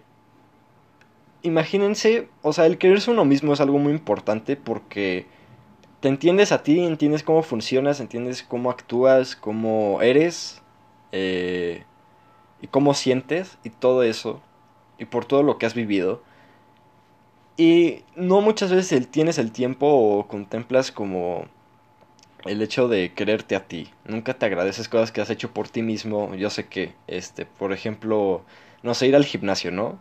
imagínense, 1.42 2.28
o 2.42 2.52
sea, 2.52 2.66
el 2.66 2.78
quererse 2.78 3.10
uno 3.10 3.24
mismo 3.24 3.52
es 3.52 3.60
algo 3.60 3.78
muy 3.78 3.92
importante 3.92 4.54
porque 4.54 5.26
te 5.98 6.06
entiendes 6.06 6.52
a 6.52 6.62
ti, 6.62 6.78
entiendes 6.78 7.24
cómo 7.24 7.42
funcionas, 7.42 7.98
entiendes 7.98 8.44
cómo 8.44 8.70
actúas, 8.70 9.34
cómo 9.34 10.00
eres 10.02 10.62
eh, 11.10 11.82
y 12.62 12.68
cómo 12.68 12.94
sientes 12.94 13.58
y 13.64 13.70
todo 13.70 14.04
eso 14.04 14.40
y 14.98 15.06
por 15.06 15.24
todo 15.24 15.42
lo 15.42 15.58
que 15.58 15.66
has 15.66 15.74
vivido. 15.74 16.22
Y 17.58 18.04
no 18.16 18.40
muchas 18.40 18.70
veces 18.72 19.08
tienes 19.10 19.36
el 19.36 19.52
tiempo 19.52 19.86
o 19.86 20.26
contemplas 20.26 20.90
como 20.90 21.44
el 22.46 22.62
hecho 22.62 22.88
de 22.88 23.12
quererte 23.12 23.56
a 23.56 23.66
ti. 23.66 23.90
Nunca 24.06 24.32
te 24.34 24.46
agradeces 24.46 24.88
cosas 24.88 25.12
que 25.12 25.20
has 25.20 25.28
hecho 25.28 25.52
por 25.52 25.68
ti 25.68 25.82
mismo. 25.82 26.34
Yo 26.36 26.48
sé 26.48 26.68
que, 26.68 26.94
este, 27.06 27.44
por 27.44 27.72
ejemplo, 27.74 28.44
no 28.82 28.94
sé, 28.94 29.08
ir 29.08 29.16
al 29.16 29.26
gimnasio, 29.26 29.70
¿no? 29.72 29.98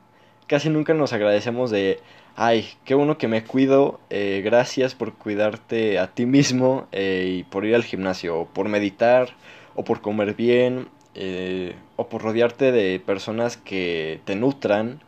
casi 0.48 0.70
nunca 0.70 0.94
nos 0.94 1.14
agradecemos 1.14 1.70
de, 1.72 2.00
ay, 2.36 2.66
qué 2.86 2.96
bueno 2.96 3.18
que 3.18 3.28
me 3.28 3.44
cuido, 3.44 4.00
eh, 4.10 4.42
gracias 4.44 4.96
por 4.96 5.14
cuidarte 5.14 6.00
a 6.00 6.08
ti 6.08 6.26
mismo 6.26 6.88
eh, 6.92 7.40
y 7.40 7.44
por 7.44 7.66
ir 7.66 7.76
al 7.76 7.84
gimnasio, 7.84 8.40
o 8.40 8.46
por 8.48 8.70
meditar, 8.70 9.36
o 9.76 9.84
por 9.84 10.02
comer 10.02 10.34
bien, 10.36 10.88
eh, 11.16 11.76
o 11.98 12.08
por 12.08 12.24
rodearte 12.24 12.72
de 12.72 13.00
personas 13.00 13.58
que 13.58 14.22
te 14.26 14.36
nutran, 14.36 15.02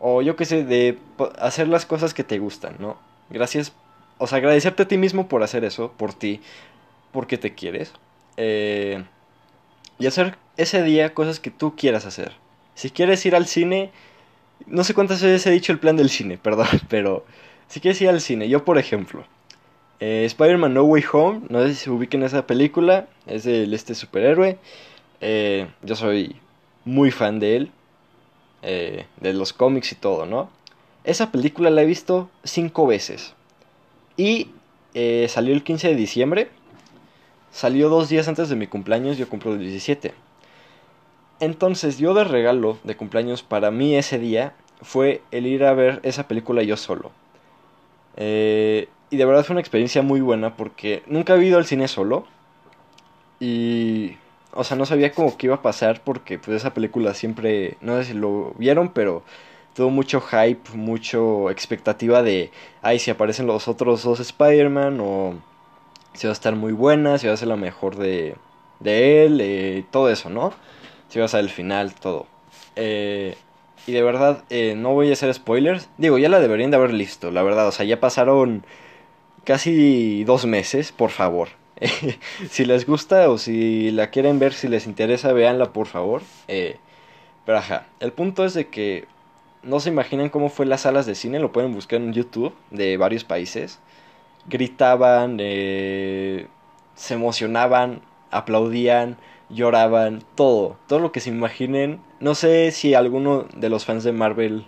o 0.00 0.22
yo 0.22 0.34
qué 0.34 0.44
sé, 0.46 0.64
de 0.64 0.98
hacer 1.38 1.68
las 1.68 1.86
cosas 1.86 2.14
que 2.14 2.24
te 2.24 2.38
gustan, 2.38 2.76
¿no? 2.78 2.96
Gracias, 3.28 3.72
o 4.18 4.26
sea, 4.26 4.38
agradecerte 4.38 4.82
a 4.84 4.88
ti 4.88 4.98
mismo 4.98 5.28
por 5.28 5.42
hacer 5.42 5.64
eso, 5.64 5.92
por 5.96 6.14
ti, 6.14 6.40
porque 7.12 7.38
te 7.38 7.54
quieres. 7.54 7.92
y 9.98 10.06
hacer 10.06 10.36
ese 10.56 10.82
día 10.82 11.14
cosas 11.14 11.40
que 11.40 11.50
tú 11.50 11.76
quieras 11.76 12.06
hacer. 12.06 12.32
Si 12.74 12.90
quieres 12.90 13.24
ir 13.26 13.34
al 13.36 13.46
cine, 13.46 13.90
no 14.66 14.84
sé 14.84 14.94
cuántas 14.94 15.22
veces 15.22 15.46
he 15.46 15.50
dicho 15.50 15.72
el 15.72 15.78
plan 15.78 15.96
del 15.96 16.10
cine, 16.10 16.38
perdón, 16.42 16.66
pero 16.88 17.24
si 17.68 17.80
quieres 17.80 18.00
ir 18.00 18.08
al 18.08 18.20
cine, 18.20 18.48
yo 18.48 18.64
por 18.64 18.78
ejemplo, 18.78 19.24
eh, 20.00 20.24
Spider-Man 20.26 20.74
No 20.74 20.84
Way 20.84 21.04
Home, 21.12 21.40
no 21.48 21.62
sé 21.62 21.74
si 21.74 21.84
se 21.84 21.90
ubiquen 21.90 22.22
esa 22.22 22.46
película, 22.46 23.06
es 23.26 23.44
de 23.44 23.64
este 23.74 23.94
superhéroe, 23.94 24.58
eh, 25.20 25.68
yo 25.82 25.94
soy 25.94 26.36
muy 26.84 27.10
fan 27.10 27.38
de 27.38 27.56
él, 27.56 27.72
eh, 28.62 29.06
de 29.20 29.32
los 29.32 29.52
cómics 29.52 29.92
y 29.92 29.94
todo, 29.94 30.26
¿no? 30.26 30.50
Esa 31.04 31.32
película 31.32 31.70
la 31.70 31.82
he 31.82 31.86
visto 31.86 32.28
cinco 32.44 32.86
veces 32.86 33.34
y 34.16 34.50
salió 35.28 35.54
el 35.54 35.62
15 35.62 35.88
de 35.88 35.94
diciembre, 35.94 36.48
salió 37.52 37.88
dos 37.88 38.08
días 38.08 38.28
antes 38.28 38.48
de 38.48 38.56
mi 38.56 38.66
cumpleaños, 38.66 39.16
yo 39.16 39.28
cumplo 39.28 39.52
el 39.52 39.60
17. 39.60 40.12
Entonces 41.40 41.96
yo 41.98 42.12
de 42.12 42.24
regalo 42.24 42.78
de 42.84 42.96
cumpleaños 42.96 43.42
para 43.42 43.70
mí 43.70 43.96
ese 43.96 44.18
día 44.18 44.52
fue 44.82 45.22
el 45.30 45.46
ir 45.46 45.64
a 45.64 45.72
ver 45.72 46.00
esa 46.02 46.28
película 46.28 46.62
yo 46.62 46.76
solo. 46.76 47.12
Eh, 48.16 48.88
y 49.08 49.16
de 49.16 49.24
verdad 49.24 49.44
fue 49.44 49.54
una 49.54 49.60
experiencia 49.60 50.02
muy 50.02 50.20
buena 50.20 50.56
porque 50.56 51.02
nunca 51.06 51.34
he 51.34 51.44
ido 51.44 51.58
al 51.58 51.66
cine 51.66 51.88
solo. 51.88 52.26
Y... 53.40 54.16
O 54.52 54.64
sea, 54.64 54.76
no 54.76 54.86
sabía 54.86 55.12
cómo 55.12 55.36
que 55.36 55.46
iba 55.46 55.56
a 55.56 55.62
pasar 55.62 56.02
porque 56.04 56.38
pues 56.38 56.56
esa 56.56 56.74
película 56.74 57.14
siempre... 57.14 57.76
No 57.80 57.96
sé 57.98 58.06
si 58.06 58.14
lo 58.14 58.52
vieron, 58.58 58.90
pero 58.90 59.22
tuvo 59.74 59.90
mucho 59.90 60.20
hype, 60.20 60.70
mucho 60.74 61.50
expectativa 61.50 62.22
de... 62.22 62.50
Ay, 62.82 62.98
si 62.98 63.10
aparecen 63.10 63.46
los 63.46 63.68
otros 63.68 64.02
dos 64.02 64.20
Spider-Man 64.20 64.98
o... 65.00 65.34
Si 66.14 66.26
va 66.26 66.32
a 66.32 66.34
estar 66.34 66.56
muy 66.56 66.72
buena, 66.72 67.18
si 67.18 67.28
va 67.28 67.34
a 67.34 67.36
ser 67.36 67.48
la 67.48 67.56
mejor 67.56 67.96
de, 67.96 68.34
de 68.80 69.24
él, 69.26 69.40
eh, 69.40 69.84
todo 69.92 70.10
eso, 70.10 70.28
¿no? 70.28 70.52
si 71.10 71.18
vas 71.18 71.34
al 71.34 71.50
final, 71.50 71.94
todo. 71.94 72.26
Eh, 72.76 73.36
y 73.86 73.92
de 73.92 74.02
verdad, 74.02 74.44
eh, 74.50 74.74
no 74.76 74.94
voy 74.94 75.10
a 75.10 75.12
hacer 75.12 75.32
spoilers. 75.34 75.88
Digo, 75.98 76.18
ya 76.18 76.28
la 76.28 76.40
deberían 76.40 76.70
de 76.70 76.76
haber 76.76 76.92
listo, 76.94 77.30
la 77.30 77.42
verdad. 77.42 77.68
O 77.68 77.72
sea, 77.72 77.84
ya 77.84 78.00
pasaron 78.00 78.64
casi 79.44 80.24
dos 80.24 80.46
meses, 80.46 80.92
por 80.92 81.10
favor. 81.10 81.48
si 82.50 82.64
les 82.64 82.86
gusta 82.86 83.30
o 83.30 83.38
si 83.38 83.90
la 83.90 84.10
quieren 84.10 84.38
ver, 84.38 84.52
si 84.52 84.68
les 84.68 84.86
interesa, 84.86 85.32
véanla, 85.32 85.72
por 85.72 85.86
favor. 85.86 86.22
Eh, 86.48 86.76
pero 87.46 87.58
ajá, 87.58 87.86
el 88.00 88.12
punto 88.12 88.44
es 88.44 88.54
de 88.54 88.68
que 88.68 89.06
no 89.62 89.80
se 89.80 89.90
imaginan 89.90 90.28
cómo 90.28 90.48
fue 90.48 90.66
las 90.66 90.82
salas 90.82 91.06
de 91.06 91.14
cine, 91.14 91.40
lo 91.40 91.52
pueden 91.52 91.72
buscar 91.72 92.00
en 92.00 92.12
YouTube 92.12 92.54
de 92.70 92.96
varios 92.96 93.24
países. 93.24 93.78
Gritaban, 94.48 95.38
se 95.38 96.48
emocionaban, 97.10 98.02
aplaudían 98.30 99.18
lloraban, 99.50 100.22
todo, 100.34 100.76
todo 100.86 100.98
lo 100.98 101.12
que 101.12 101.20
se 101.20 101.30
imaginen. 101.30 102.00
No 102.20 102.34
sé 102.34 102.70
si 102.70 102.94
alguno 102.94 103.46
de 103.54 103.68
los 103.68 103.84
fans 103.84 104.04
de 104.04 104.12
Marvel, 104.12 104.66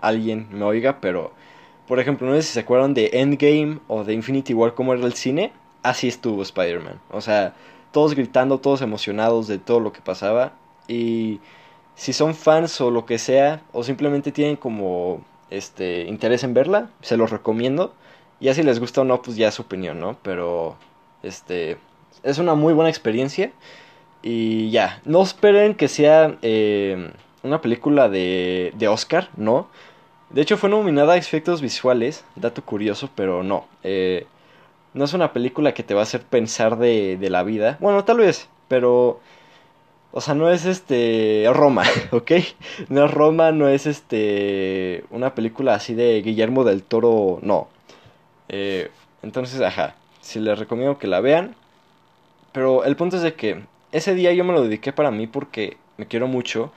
alguien 0.00 0.48
me 0.50 0.64
oiga, 0.64 1.00
pero 1.00 1.32
por 1.86 2.00
ejemplo, 2.00 2.26
no 2.26 2.34
sé 2.34 2.42
si 2.42 2.52
se 2.54 2.60
acuerdan 2.60 2.94
de 2.94 3.10
Endgame 3.12 3.80
o 3.88 4.04
de 4.04 4.14
Infinity 4.14 4.54
War, 4.54 4.74
cómo 4.74 4.94
era 4.94 5.04
el 5.04 5.14
cine. 5.14 5.52
Así 5.84 6.08
estuvo 6.08 6.42
Spider-Man. 6.42 6.98
O 7.10 7.20
sea, 7.20 7.54
todos 7.92 8.14
gritando, 8.14 8.58
todos 8.58 8.80
emocionados 8.80 9.46
de 9.46 9.58
todo 9.58 9.80
lo 9.80 9.92
que 9.92 10.00
pasaba. 10.00 10.54
Y 10.88 11.40
si 11.94 12.14
son 12.14 12.34
fans 12.34 12.80
o 12.80 12.90
lo 12.90 13.04
que 13.06 13.18
sea, 13.18 13.62
o 13.72 13.84
simplemente 13.84 14.32
tienen 14.32 14.56
como 14.56 15.22
este 15.50 16.04
interés 16.04 16.42
en 16.42 16.54
verla, 16.54 16.90
se 17.02 17.18
los 17.18 17.30
recomiendo. 17.30 17.92
Ya 18.40 18.54
si 18.54 18.62
les 18.62 18.80
gusta 18.80 19.02
o 19.02 19.04
no, 19.04 19.20
pues 19.20 19.36
ya 19.36 19.48
es 19.48 19.54
su 19.54 19.62
opinión, 19.62 20.00
¿no? 20.00 20.16
Pero 20.22 20.76
este 21.22 21.76
es 22.22 22.38
una 22.38 22.54
muy 22.54 22.72
buena 22.72 22.88
experiencia. 22.88 23.52
Y 24.22 24.70
ya, 24.70 25.02
no 25.04 25.22
esperen 25.22 25.74
que 25.74 25.88
sea 25.88 26.38
eh, 26.40 27.12
una 27.42 27.60
película 27.60 28.08
de, 28.08 28.72
de 28.74 28.88
Oscar, 28.88 29.28
no. 29.36 29.68
De 30.30 30.40
hecho 30.40 30.56
fue 30.56 30.70
nominada 30.70 31.12
a 31.12 31.16
efectos 31.18 31.60
visuales, 31.60 32.24
dato 32.36 32.64
curioso, 32.64 33.10
pero 33.14 33.42
no. 33.42 33.66
Eh, 33.82 34.26
no 34.94 35.04
es 35.04 35.12
una 35.12 35.32
película 35.32 35.74
que 35.74 35.82
te 35.82 35.94
va 35.94 36.00
a 36.00 36.04
hacer 36.04 36.22
pensar 36.22 36.78
de, 36.78 37.18
la 37.20 37.42
vida. 37.42 37.76
Bueno, 37.80 38.04
tal 38.04 38.18
vez, 38.18 38.48
pero... 38.68 39.20
O 40.16 40.20
sea, 40.20 40.34
no 40.34 40.48
es 40.48 40.64
este 40.64 41.44
Roma, 41.52 41.82
¿ok? 42.12 42.32
No 42.88 43.04
es 43.04 43.10
Roma, 43.10 43.50
no 43.50 43.68
es 43.68 43.86
este 43.86 45.04
una 45.10 45.34
película 45.34 45.74
así 45.74 45.94
de 45.94 46.22
Guillermo 46.22 46.62
del 46.62 46.84
Toro, 46.84 47.40
no. 47.42 47.66
Eh, 48.48 48.92
entonces, 49.22 49.60
ajá, 49.60 49.96
si 50.20 50.38
les 50.38 50.56
recomiendo 50.56 50.98
que 50.98 51.08
la 51.08 51.20
vean. 51.20 51.56
Pero 52.52 52.84
el 52.84 52.94
punto 52.94 53.16
es 53.16 53.22
de 53.22 53.34
que 53.34 53.64
ese 53.90 54.14
día 54.14 54.32
yo 54.32 54.44
me 54.44 54.52
lo 54.52 54.62
dediqué 54.62 54.92
para 54.92 55.10
mí 55.10 55.26
porque 55.26 55.78
me 55.96 56.06
quiero 56.06 56.28
mucho. 56.28 56.70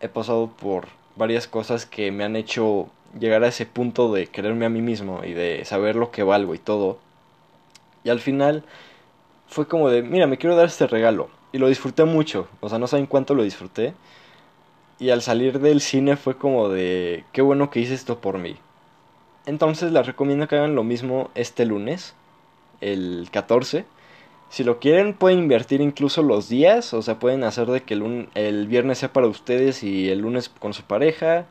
He 0.00 0.08
pasado 0.08 0.48
por 0.48 0.88
varias 1.16 1.46
cosas 1.46 1.84
que 1.84 2.10
me 2.12 2.24
han 2.24 2.36
hecho 2.36 2.88
llegar 3.18 3.44
a 3.44 3.48
ese 3.48 3.66
punto 3.66 4.12
de 4.12 4.28
quererme 4.28 4.64
a 4.64 4.70
mí 4.70 4.80
mismo 4.80 5.24
y 5.24 5.34
de 5.34 5.64
saber 5.66 5.96
lo 5.96 6.10
que 6.10 6.22
valgo 6.22 6.54
y 6.54 6.58
todo. 6.58 6.98
Y 8.08 8.10
al 8.10 8.20
final 8.20 8.64
fue 9.48 9.68
como 9.68 9.90
de, 9.90 10.02
mira, 10.02 10.26
me 10.26 10.38
quiero 10.38 10.56
dar 10.56 10.64
este 10.64 10.86
regalo. 10.86 11.28
Y 11.52 11.58
lo 11.58 11.68
disfruté 11.68 12.06
mucho. 12.06 12.48
O 12.60 12.70
sea, 12.70 12.78
no 12.78 12.86
saben 12.86 13.04
cuánto 13.04 13.34
lo 13.34 13.42
disfruté. 13.42 13.92
Y 14.98 15.10
al 15.10 15.20
salir 15.20 15.60
del 15.60 15.82
cine 15.82 16.16
fue 16.16 16.38
como 16.38 16.70
de, 16.70 17.24
qué 17.32 17.42
bueno 17.42 17.68
que 17.68 17.80
hice 17.80 17.92
esto 17.92 18.18
por 18.18 18.38
mí. 18.38 18.56
Entonces 19.44 19.92
les 19.92 20.06
recomiendo 20.06 20.48
que 20.48 20.56
hagan 20.56 20.74
lo 20.74 20.84
mismo 20.84 21.30
este 21.34 21.66
lunes, 21.66 22.14
el 22.80 23.28
14 23.30 23.84
si 24.48 24.64
lo 24.64 24.78
quieren, 24.78 25.12
pueden 25.12 25.40
invertir 25.40 25.80
incluso 25.80 26.22
los 26.22 26.48
días. 26.48 26.94
O 26.94 27.02
sea, 27.02 27.18
pueden 27.18 27.44
hacer 27.44 27.66
de 27.66 27.82
que 27.82 27.94
el, 27.94 28.28
el 28.34 28.66
viernes 28.66 28.98
sea 28.98 29.12
para 29.12 29.26
ustedes 29.26 29.82
y 29.82 30.08
el 30.08 30.20
lunes 30.20 30.48
con 30.48 30.72
su 30.72 30.84
pareja. 30.84 31.46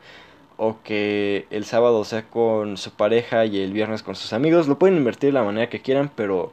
O 0.58 0.78
que 0.84 1.48
el 1.52 1.66
sábado 1.66 2.04
sea 2.04 2.30
con 2.30 2.78
su 2.78 2.92
pareja 2.92 3.46
y 3.46 3.60
el 3.60 3.74
viernes 3.74 4.04
con 4.04 4.16
sus 4.16 4.34
amigos. 4.34 4.68
Lo 4.68 4.80
pueden 4.80 4.98
invertir 4.98 5.30
de 5.30 5.34
la 5.34 5.44
manera 5.44 5.70
que 5.70 5.82
quieran, 5.82 6.12
pero 6.16 6.52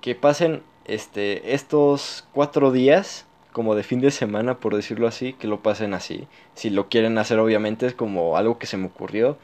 que 0.00 0.14
pasen 0.14 0.62
este, 0.84 1.54
estos 1.54 2.26
cuatro 2.32 2.72
días 2.72 3.26
como 3.52 3.74
de 3.74 3.82
fin 3.82 4.00
de 4.00 4.10
semana, 4.10 4.58
por 4.58 4.74
decirlo 4.74 5.06
así, 5.06 5.34
que 5.34 5.46
lo 5.46 5.62
pasen 5.62 5.94
así. 5.94 6.26
Si 6.54 6.70
lo 6.70 6.88
quieren 6.88 7.18
hacer, 7.18 7.38
obviamente, 7.38 7.86
es 7.86 7.94
como 7.94 8.36
algo 8.36 8.58
que 8.58 8.66
se 8.66 8.76
me 8.76 8.86
ocurrió 8.86 9.38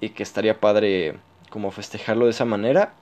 y 0.00 0.10
que 0.10 0.22
estaría 0.22 0.60
padre 0.60 1.16
como 1.50 1.70
festejarlo 1.70 2.26
de 2.26 2.32
esa 2.32 2.44
manera. 2.44 2.94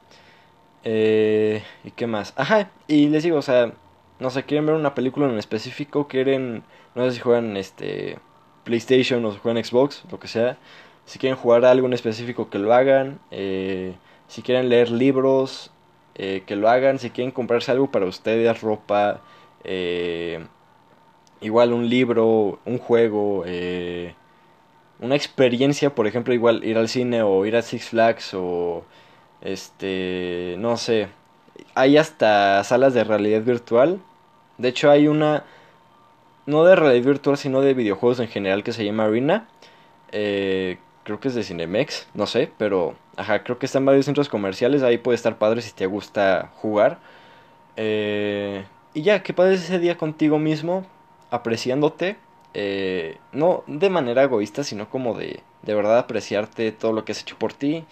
Eh, 0.84 1.62
¿Y 1.84 1.92
qué 1.92 2.06
más? 2.06 2.34
Ajá, 2.36 2.70
y 2.88 3.08
les 3.08 3.22
digo, 3.22 3.38
o 3.38 3.42
sea, 3.42 3.72
no 4.20 4.30
sé, 4.30 4.44
quieren 4.44 4.66
ver 4.66 4.74
una 4.76 4.94
película 4.94 5.28
en 5.28 5.38
específico, 5.38 6.08
quieren, 6.08 6.64
no 6.94 7.04
sé 7.04 7.12
si 7.12 7.20
juegan 7.20 7.56
este 7.56 8.18
PlayStation 8.64 9.24
o 9.24 9.32
juegan 9.32 9.62
Xbox, 9.62 10.04
lo 10.10 10.18
que 10.18 10.28
sea. 10.28 10.58
Si 11.04 11.18
quieren 11.18 11.38
jugar 11.38 11.64
algo 11.64 11.86
en 11.86 11.92
específico, 11.92 12.50
que 12.50 12.58
lo 12.58 12.72
hagan. 12.74 13.18
Eh, 13.30 13.94
si 14.28 14.42
quieren 14.42 14.68
leer 14.68 14.90
libros, 14.90 15.70
eh, 16.14 16.42
que 16.46 16.56
lo 16.56 16.68
hagan. 16.68 16.98
Si 16.98 17.10
quieren 17.10 17.32
comprarse 17.32 17.72
algo 17.72 17.90
para 17.90 18.06
ustedes, 18.06 18.60
ropa, 18.60 19.20
eh, 19.64 20.44
igual 21.40 21.72
un 21.72 21.88
libro, 21.88 22.60
un 22.64 22.78
juego, 22.78 23.44
eh, 23.46 24.14
una 25.00 25.16
experiencia, 25.16 25.94
por 25.94 26.06
ejemplo, 26.06 26.32
igual 26.34 26.64
ir 26.64 26.78
al 26.78 26.88
cine 26.88 27.22
o 27.22 27.44
ir 27.46 27.56
a 27.56 27.62
Six 27.62 27.88
Flags 27.90 28.34
o 28.34 28.84
este, 29.42 30.54
no 30.58 30.76
sé, 30.76 31.08
hay 31.74 31.96
hasta 31.96 32.62
salas 32.64 32.94
de 32.94 33.04
realidad 33.04 33.42
virtual. 33.42 34.00
De 34.58 34.68
hecho, 34.68 34.90
hay 34.90 35.08
una, 35.08 35.44
no 36.46 36.64
de 36.64 36.76
realidad 36.76 37.04
virtual, 37.06 37.36
sino 37.36 37.60
de 37.60 37.74
videojuegos 37.74 38.20
en 38.20 38.28
general 38.28 38.62
que 38.64 38.72
se 38.72 38.84
llama 38.84 39.04
Arena. 39.04 39.48
Eh, 40.12 40.78
creo 41.04 41.20
que 41.20 41.28
es 41.28 41.34
de 41.34 41.42
Cinemex, 41.42 42.08
no 42.14 42.26
sé, 42.26 42.50
pero 42.58 42.94
ajá, 43.16 43.42
creo 43.44 43.58
que 43.58 43.66
están 43.66 43.84
varios 43.84 44.06
centros 44.06 44.28
comerciales. 44.28 44.82
Ahí 44.82 44.98
puede 44.98 45.16
estar 45.16 45.38
padre 45.38 45.62
si 45.62 45.72
te 45.72 45.86
gusta 45.86 46.50
jugar. 46.56 46.98
Eh, 47.76 48.64
y 48.94 49.02
ya, 49.02 49.22
que 49.22 49.32
pases 49.32 49.64
ese 49.64 49.78
día 49.78 49.96
contigo 49.96 50.38
mismo, 50.38 50.86
apreciándote. 51.30 52.16
Eh, 52.54 53.18
no 53.32 53.64
de 53.66 53.88
manera 53.88 54.24
egoísta, 54.24 54.62
sino 54.64 54.90
como 54.90 55.14
de, 55.14 55.42
de 55.62 55.74
verdad 55.74 55.98
apreciarte 55.98 56.70
todo 56.72 56.92
lo 56.92 57.04
que 57.04 57.12
has 57.12 57.22
hecho 57.22 57.38
por 57.38 57.52
ti. 57.52 57.84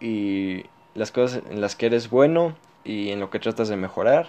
Y 0.00 0.64
las 0.94 1.10
cosas 1.12 1.42
en 1.50 1.60
las 1.60 1.76
que 1.76 1.86
eres 1.86 2.10
bueno 2.10 2.56
y 2.84 3.10
en 3.10 3.20
lo 3.20 3.30
que 3.30 3.38
tratas 3.40 3.68
de 3.68 3.76
mejorar. 3.76 4.28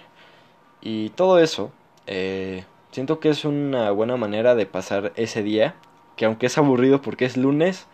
Y 0.81 1.09
todo 1.11 1.39
eso, 1.39 1.71
eh, 2.07 2.65
siento 2.97 3.19
que 3.19 3.29
es 3.29 3.45
una 3.45 3.91
buena 3.91 4.17
manera 4.17 4.55
de 4.55 4.65
pasar 4.65 5.13
ese 5.17 5.43
día, 5.43 5.75
que 6.15 6.25
aunque 6.25 6.47
es 6.47 6.57
aburrido 6.57 6.99
porque 6.99 7.25
es 7.25 7.37
lunes, 7.37 7.85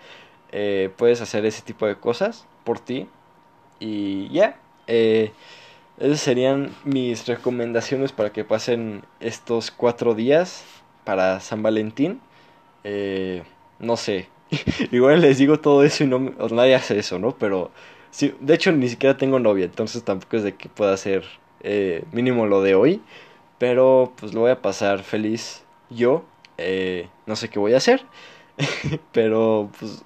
eh, 0.54 0.92
puedes 0.96 1.20
hacer 1.20 1.46
ese 1.46 1.62
tipo 1.62 1.86
de 1.86 1.98
cosas 1.98 2.48
por 2.64 2.80
ti. 2.80 3.10
Y 3.82 4.30
ya, 4.30 4.58
eh, 4.88 5.34
esas 5.98 6.22
serían 6.22 6.72
mis 6.86 7.28
recomendaciones 7.28 8.14
para 8.14 8.32
que 8.32 8.46
pasen 8.46 9.04
estos 9.20 9.72
cuatro 9.72 10.16
días 10.16 10.64
para 11.04 11.42
San 11.42 11.64
Valentín. 11.64 12.22
Eh, 12.86 13.44
no 13.80 13.98
sé, 13.98 14.30
igual 14.94 15.20
les 15.20 15.38
digo 15.38 15.60
todo 15.60 15.84
eso 15.84 16.06
y 16.06 16.08
no 16.08 16.20
nadie 16.50 16.76
hace 16.76 16.98
eso, 16.98 17.20
¿no? 17.20 17.36
Pero 17.38 17.72
de 18.40 18.54
hecho 18.54 18.72
ni 18.72 18.88
siquiera 18.88 19.18
tengo 19.18 19.38
novia, 19.38 19.66
entonces 19.66 20.02
tampoco 20.06 20.38
es 20.38 20.44
de 20.44 20.56
que 20.56 20.70
pueda 20.70 20.94
hacer 20.94 21.26
eh, 21.60 22.06
mínimo 22.14 22.46
lo 22.46 22.62
de 22.62 22.76
hoy. 22.76 23.02
Pero 23.64 24.12
pues 24.18 24.34
lo 24.34 24.42
voy 24.42 24.52
a 24.52 24.62
pasar 24.62 25.04
feliz 25.04 25.64
yo. 25.90 26.26
Eh, 26.58 27.08
no 27.26 27.38
sé 27.38 27.50
qué 27.50 27.60
voy 27.60 27.74
a 27.74 27.78
hacer. 27.78 28.06
pero 29.14 29.70
pues 29.80 30.04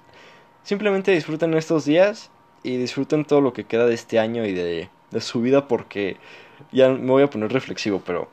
simplemente 0.62 1.10
disfruten 1.10 1.52
estos 1.54 1.84
días 1.84 2.30
y 2.62 2.76
disfruten 2.76 3.24
todo 3.24 3.40
lo 3.40 3.52
que 3.52 3.64
queda 3.64 3.86
de 3.86 3.94
este 3.94 4.20
año 4.20 4.46
y 4.46 4.52
de, 4.52 4.90
de 5.10 5.20
su 5.20 5.40
vida 5.40 5.66
porque 5.66 6.18
ya 6.70 6.88
me 6.88 7.10
voy 7.10 7.24
a 7.24 7.30
poner 7.30 7.52
reflexivo, 7.52 8.00
pero... 8.06 8.28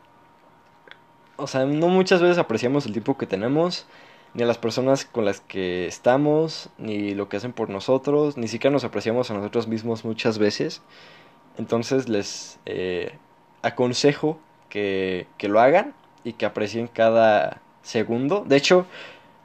O 1.38 1.48
sea, 1.48 1.66
no 1.66 1.88
muchas 1.88 2.22
veces 2.22 2.38
apreciamos 2.38 2.86
el 2.86 2.92
tiempo 2.92 3.18
que 3.18 3.26
tenemos 3.26 3.88
ni 4.36 4.44
a 4.44 4.46
las 4.46 4.60
personas 4.60 5.06
con 5.06 5.26
las 5.26 5.42
que 5.42 5.88
estamos, 5.88 6.70
ni 6.78 7.16
lo 7.16 7.30
que 7.30 7.38
hacen 7.38 7.52
por 7.52 7.72
nosotros, 7.72 8.38
ni 8.38 8.48
siquiera 8.48 8.72
nos 8.72 8.84
apreciamos 8.84 9.32
a 9.32 9.34
nosotros 9.34 9.68
mismos 9.68 10.06
muchas 10.06 10.38
veces. 10.38 10.84
Entonces 11.58 12.10
les 12.10 12.60
eh, 12.68 13.18
aconsejo 13.64 14.40
que, 14.70 15.28
que, 15.38 15.48
lo 15.48 15.60
hagan 15.60 15.94
y 16.24 16.34
que 16.34 16.46
aprecien 16.46 16.88
cada 16.88 17.62
segundo. 17.82 18.44
De 18.46 18.58
hecho, 18.58 18.86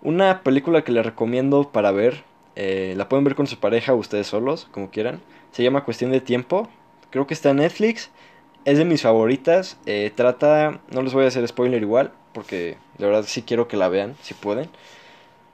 una 0.02 0.42
película 0.42 0.82
que 0.82 0.92
les 0.92 1.04
recomiendo 1.04 1.70
para 1.70 1.90
ver, 1.90 2.24
eh, 2.56 2.94
la 2.96 3.08
pueden 3.08 3.24
ver 3.24 3.34
con 3.34 3.46
su 3.46 3.58
pareja 3.58 3.92
o 3.92 3.96
ustedes 3.96 4.26
solos, 4.26 4.66
como 4.70 4.90
quieran. 4.90 5.20
Se 5.52 5.62
llama 5.62 5.84
Cuestión 5.84 6.10
de 6.10 6.20
Tiempo. 6.20 6.68
Creo 7.10 7.26
que 7.26 7.34
está 7.34 7.50
en 7.50 7.56
Netflix. 7.56 8.10
Es 8.64 8.78
de 8.78 8.84
mis 8.84 9.02
favoritas. 9.02 9.78
Eh, 9.86 10.10
trata, 10.14 10.80
no 10.90 11.02
les 11.02 11.12
voy 11.12 11.24
a 11.24 11.28
hacer 11.28 11.46
spoiler 11.46 11.82
igual, 11.82 12.12
porque 12.32 12.76
de 12.98 13.06
verdad 13.06 13.24
sí 13.26 13.42
quiero 13.42 13.68
que 13.68 13.76
la 13.76 13.88
vean, 13.88 14.16
si 14.22 14.34
pueden. 14.34 14.68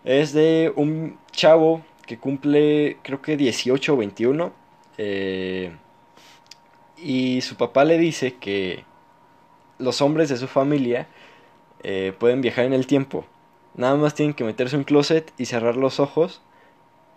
Es 0.05 0.33
de 0.33 0.73
un 0.77 1.19
chavo 1.33 1.83
que 2.07 2.19
cumple 2.19 2.99
creo 3.03 3.21
que 3.21 3.37
18 3.37 3.95
o 3.95 3.97
21. 3.97 4.53
Eh, 4.99 5.73
y 6.97 7.41
su 7.43 7.57
papá 7.57 7.85
le 7.85 7.99
dice 7.99 8.37
que 8.37 8.85
los 9.79 10.01
hombres 10.03 10.29
de 10.29 10.37
su 10.37 10.47
familia 10.47 11.07
eh, 11.83 12.13
pueden 12.19 12.41
viajar 12.41 12.65
en 12.65 12.73
el 12.73 12.87
tiempo. 12.87 13.25
Nada 13.75 13.97
más 13.97 14.15
tienen 14.15 14.35
que 14.35 14.45
meterse 14.45 14.77
en 14.77 14.81
un 14.81 14.85
closet 14.85 15.33
y 15.39 15.47
cerrar 15.47 15.77
los 15.77 16.01
ojos 16.01 16.41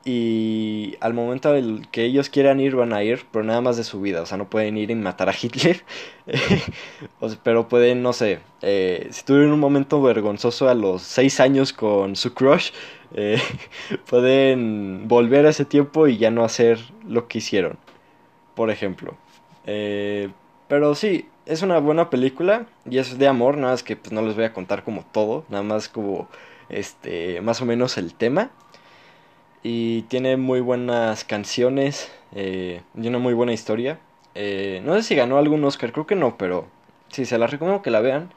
y 0.06 0.96
al 1.02 1.14
momento 1.14 1.52
del 1.52 1.88
que 1.92 2.06
ellos 2.06 2.30
quieran 2.30 2.60
ir 2.60 2.76
van 2.76 2.94
a 2.94 3.04
ir, 3.04 3.26
pero 3.32 3.44
nada 3.44 3.62
más 3.62 3.76
de 3.78 3.84
su 3.84 4.00
vida, 4.00 4.22
o 4.22 4.26
sea, 4.26 4.38
no 4.38 4.50
pueden 4.50 4.78
ir 4.78 4.92
y 4.92 4.96
matar 4.96 5.30
a 5.30 5.36
Hitler, 5.40 5.84
pero 7.44 7.68
pueden, 7.68 8.02
no 8.02 8.14
sé, 8.14 8.40
eh, 8.62 9.08
si 9.12 9.26
tuvieron 9.26 9.52
un 9.52 9.60
momento 9.60 10.02
vergonzoso 10.02 10.70
a 10.70 10.74
los 10.74 11.02
6 11.02 11.40
años 11.42 11.74
con 11.74 12.16
su 12.16 12.34
crush, 12.34 12.72
eh, 13.14 13.42
pueden 14.10 15.08
volver 15.08 15.46
a 15.46 15.50
ese 15.50 15.66
tiempo 15.66 16.08
y 16.08 16.18
ya 16.18 16.32
no 16.32 16.46
hacer 16.46 16.80
lo 17.06 17.28
que 17.28 17.40
hicieron, 17.40 17.78
por 18.56 18.72
ejemplo. 18.72 19.16
Eh, 19.66 20.30
pero 20.70 20.96
sí, 20.96 21.28
es 21.50 21.64
una 21.64 21.80
buena 21.80 22.10
película 22.10 22.68
y 22.90 23.00
es 23.00 23.18
de 23.18 23.28
amor, 23.28 23.58
nada 23.58 23.74
más 23.74 23.84
que 23.84 23.96
pues 23.96 24.12
no 24.14 24.22
les 24.22 24.36
voy 24.36 24.46
a 24.46 24.54
contar 24.54 24.84
como 24.84 25.04
todo, 25.12 25.46
nada 25.50 25.64
más 25.64 25.90
como 25.90 26.30
este 26.70 27.42
más 27.42 27.62
o 27.62 27.66
menos 27.66 27.98
el 27.98 28.14
tema 28.14 28.52
y 29.64 30.04
tiene 30.04 30.38
muy 30.38 30.62
buenas 30.62 31.24
canciones 31.24 32.12
eh, 32.34 32.82
y 32.96 33.08
una 33.08 33.20
muy 33.20 33.34
buena 33.34 33.54
historia. 33.54 34.00
Eh, 34.36 34.82
no 34.86 34.94
sé 34.96 35.04
si 35.04 35.16
ganó 35.16 35.38
algún 35.38 35.64
Oscar, 35.64 35.92
creo 35.92 36.08
que 36.08 36.16
no, 36.16 36.38
pero 36.38 36.68
sí, 37.10 37.26
se 37.26 37.38
la 37.38 37.48
recomiendo 37.48 37.82
que 37.82 37.92
la 37.92 38.00
vean. 38.00 38.32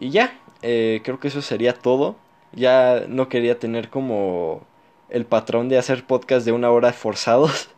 Y 0.00 0.10
ya, 0.10 0.38
eh, 0.62 1.00
creo 1.04 1.18
que 1.20 1.28
eso 1.28 1.42
sería 1.42 1.74
todo. 1.74 2.16
Ya 2.52 3.04
no 3.08 3.28
quería 3.28 3.58
tener 3.58 3.88
como 3.90 4.62
el 5.10 5.26
patrón 5.26 5.68
de 5.68 5.78
hacer 5.78 6.04
podcast 6.04 6.46
de 6.46 6.52
una 6.52 6.70
hora 6.70 6.92
forzados. 6.92 7.70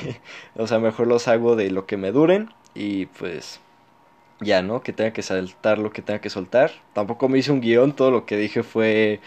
o 0.56 0.66
sea, 0.66 0.78
mejor 0.78 1.06
los 1.06 1.28
hago 1.28 1.56
de 1.56 1.70
lo 1.70 1.86
que 1.86 1.96
me 1.96 2.12
duren 2.12 2.50
y 2.74 3.06
pues 3.06 3.60
ya, 4.40 4.62
¿no? 4.62 4.82
Que 4.82 4.92
tenga 4.92 5.12
que 5.12 5.22
saltar 5.22 5.78
lo 5.78 5.92
que 5.92 6.02
tenga 6.02 6.20
que 6.20 6.30
soltar. 6.30 6.72
Tampoco 6.94 7.28
me 7.28 7.38
hice 7.38 7.52
un 7.52 7.60
guion, 7.60 7.92
todo 7.94 8.10
lo 8.10 8.26
que 8.26 8.36
dije 8.36 8.62
fue, 8.62 9.20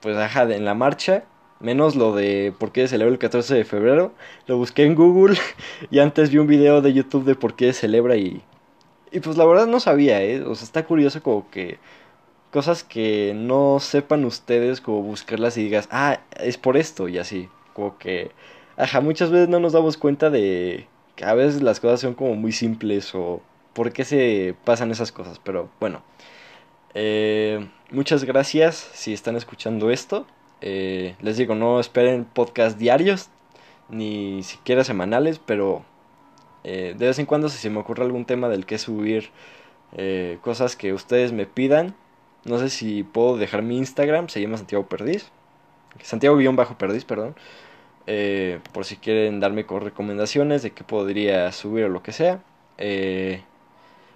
pues, 0.00 0.16
ajá, 0.16 0.42
en 0.44 0.64
la 0.64 0.74
marcha. 0.74 1.24
Menos 1.60 1.96
lo 1.96 2.14
de 2.14 2.54
por 2.58 2.70
qué 2.70 2.86
celebra 2.86 3.12
el 3.12 3.18
14 3.18 3.54
de 3.54 3.64
febrero. 3.64 4.12
Lo 4.46 4.56
busqué 4.58 4.84
en 4.84 4.94
Google 4.94 5.36
y 5.90 5.98
antes 5.98 6.30
vi 6.30 6.38
un 6.38 6.46
video 6.46 6.82
de 6.82 6.92
YouTube 6.92 7.24
de 7.24 7.34
por 7.34 7.56
qué 7.56 7.72
celebra 7.72 8.16
y... 8.16 8.42
Y 9.10 9.20
pues 9.20 9.38
la 9.38 9.46
verdad 9.46 9.66
no 9.66 9.80
sabía, 9.80 10.22
¿eh? 10.22 10.42
O 10.42 10.54
sea, 10.54 10.64
está 10.64 10.84
curioso 10.84 11.22
como 11.22 11.50
que... 11.50 11.78
Cosas 12.52 12.82
que 12.84 13.34
no 13.34 13.78
sepan 13.80 14.24
ustedes, 14.24 14.80
como 14.80 15.02
buscarlas 15.02 15.58
y 15.58 15.64
digas, 15.64 15.88
ah, 15.90 16.20
es 16.38 16.56
por 16.56 16.76
esto 16.76 17.08
y 17.08 17.18
así. 17.18 17.48
Como 17.74 17.98
que... 17.98 18.30
Ajá, 18.76 19.00
muchas 19.00 19.30
veces 19.30 19.48
no 19.48 19.60
nos 19.60 19.72
damos 19.72 19.96
cuenta 19.96 20.30
de 20.30 20.86
que 21.16 21.24
a 21.24 21.34
veces 21.34 21.62
las 21.62 21.80
cosas 21.80 22.00
son 22.00 22.14
como 22.14 22.36
muy 22.36 22.52
simples 22.52 23.12
o 23.14 23.42
por 23.78 23.92
qué 23.92 24.04
se 24.04 24.56
pasan 24.64 24.90
esas 24.90 25.12
cosas. 25.12 25.38
Pero 25.38 25.68
bueno. 25.78 26.02
Eh, 26.94 27.64
muchas 27.92 28.24
gracias 28.24 28.90
si 28.92 29.12
están 29.12 29.36
escuchando 29.36 29.92
esto. 29.92 30.26
Eh, 30.60 31.14
les 31.20 31.36
digo, 31.36 31.54
no 31.54 31.78
esperen 31.78 32.24
podcast 32.24 32.76
diarios, 32.76 33.28
ni 33.88 34.42
siquiera 34.42 34.82
semanales, 34.82 35.38
pero 35.38 35.84
eh, 36.64 36.96
de 36.98 37.06
vez 37.06 37.20
en 37.20 37.26
cuando 37.26 37.48
si 37.48 37.58
se 37.58 37.70
me 37.70 37.78
ocurre 37.78 38.02
algún 38.02 38.24
tema 38.24 38.48
del 38.48 38.66
que 38.66 38.78
subir 38.78 39.30
eh, 39.96 40.38
cosas 40.42 40.74
que 40.74 40.92
ustedes 40.92 41.30
me 41.30 41.46
pidan, 41.46 41.94
no 42.44 42.58
sé 42.58 42.70
si 42.70 43.04
puedo 43.04 43.36
dejar 43.36 43.62
mi 43.62 43.78
Instagram, 43.78 44.28
se 44.28 44.40
llama 44.40 44.56
Santiago 44.56 44.88
Perdiz, 44.88 45.30
Santiago-Perdiz, 46.02 47.04
perdón, 47.04 47.36
por 48.72 48.84
si 48.84 48.96
quieren 48.96 49.38
darme 49.38 49.64
recomendaciones 49.68 50.62
de 50.62 50.72
qué 50.72 50.82
podría 50.82 51.52
subir 51.52 51.84
o 51.84 51.88
lo 51.88 52.02
que 52.02 52.10
sea. 52.10 52.42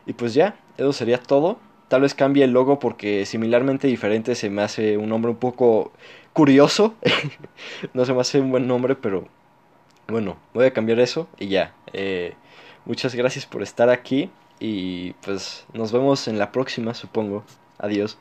Y 0.07 0.13
pues 0.15 0.35
ya, 0.35 0.57
eso 0.77 0.93
sería 0.93 1.19
todo. 1.19 1.59
Tal 1.89 2.03
vez 2.03 2.15
cambie 2.15 2.45
el 2.45 2.53
logo 2.53 2.79
porque 2.79 3.27
similarmente 3.27 3.87
diferente 3.87 4.35
se 4.35 4.49
me 4.51 4.63
hace 4.63 4.97
un 4.97 5.09
nombre 5.09 5.31
un 5.31 5.37
poco 5.37 5.93
curioso. 6.33 6.95
no 7.95 8.05
se 8.05 8.15
me 8.15 8.21
hace 8.21 8.41
un 8.41 8.51
buen 8.51 8.67
nombre, 8.67 8.95
pero 8.97 9.29
bueno, 10.09 10.37
voy 10.55 10.67
a 10.67 10.73
cambiar 10.73 11.01
eso 11.01 11.29
y 11.39 11.49
ya. 11.49 11.75
Eh, 11.93 12.35
muchas 12.85 13.15
gracias 13.15 13.47
por 13.47 13.63
estar 13.63 13.91
aquí 13.91 14.31
y 14.59 15.13
pues 15.25 15.67
nos 15.75 15.93
vemos 15.93 16.29
en 16.29 16.39
la 16.39 16.53
próxima, 16.53 16.95
supongo. 16.95 17.45
Adiós. 17.79 18.19